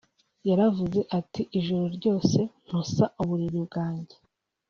[0.49, 4.15] yaravuze ati “ijoro ryose ntosa uburiri bwanjye